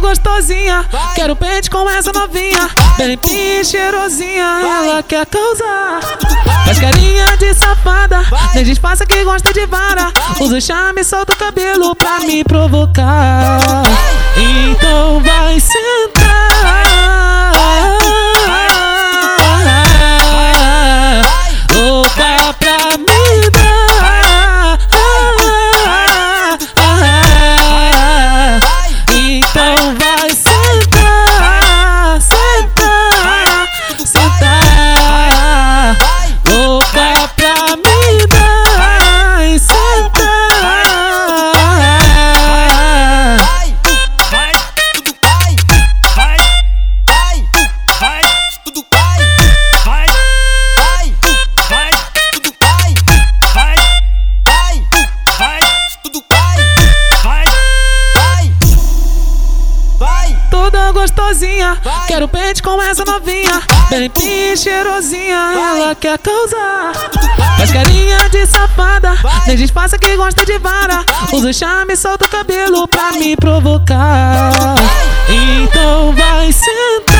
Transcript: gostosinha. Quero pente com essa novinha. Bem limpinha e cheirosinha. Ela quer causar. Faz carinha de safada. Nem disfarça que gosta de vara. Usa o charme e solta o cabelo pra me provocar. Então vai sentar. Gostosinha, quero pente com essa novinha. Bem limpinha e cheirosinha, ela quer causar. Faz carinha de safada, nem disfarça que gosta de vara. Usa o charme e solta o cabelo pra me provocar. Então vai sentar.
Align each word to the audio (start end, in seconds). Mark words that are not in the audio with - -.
gostosinha. 0.00 0.84
Quero 1.14 1.36
pente 1.36 1.68
com 1.70 1.88
essa 1.88 2.12
novinha. 2.12 2.68
Bem 2.96 3.08
limpinha 3.08 3.60
e 3.60 3.64
cheirosinha. 3.64 4.60
Ela 4.62 5.02
quer 5.02 5.26
causar. 5.26 6.00
Faz 6.64 6.78
carinha 6.78 7.26
de 7.38 7.54
safada. 7.54 8.24
Nem 8.54 8.64
disfarça 8.64 9.06
que 9.06 9.24
gosta 9.24 9.52
de 9.52 9.66
vara. 9.66 10.12
Usa 10.40 10.56
o 10.56 10.60
charme 10.60 11.00
e 11.00 11.04
solta 11.04 11.32
o 11.32 11.36
cabelo 11.36 11.94
pra 11.94 12.20
me 12.20 12.44
provocar. 12.44 13.82
Então 14.36 15.20
vai 15.20 15.60
sentar. 15.60 16.15
Gostosinha, 61.06 61.78
quero 62.08 62.26
pente 62.26 62.60
com 62.60 62.82
essa 62.82 63.04
novinha. 63.04 63.62
Bem 63.88 64.00
limpinha 64.00 64.54
e 64.54 64.56
cheirosinha, 64.56 65.52
ela 65.54 65.94
quer 65.94 66.18
causar. 66.18 66.92
Faz 67.56 67.70
carinha 67.70 68.18
de 68.28 68.44
safada, 68.44 69.16
nem 69.46 69.56
disfarça 69.56 69.96
que 69.96 70.16
gosta 70.16 70.44
de 70.44 70.58
vara. 70.58 71.04
Usa 71.32 71.50
o 71.50 71.54
charme 71.54 71.92
e 71.92 71.96
solta 71.96 72.24
o 72.24 72.28
cabelo 72.28 72.88
pra 72.88 73.12
me 73.12 73.36
provocar. 73.36 74.74
Então 75.28 76.12
vai 76.12 76.50
sentar. 76.50 77.15